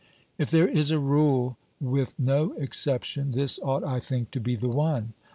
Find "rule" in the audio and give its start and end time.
0.97-1.59